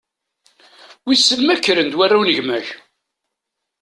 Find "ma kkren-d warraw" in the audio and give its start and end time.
1.43-2.23